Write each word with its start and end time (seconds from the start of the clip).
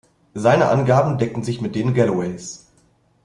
Seine 0.33 0.69
Angaben 0.69 1.19
deckten 1.19 1.43
sich 1.43 1.61
mit 1.61 1.75
denen 1.75 1.93
Galloways. 1.93 2.65